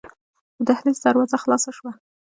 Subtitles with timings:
[0.57, 1.91] د دهلېز دروازه خلاصه شوه.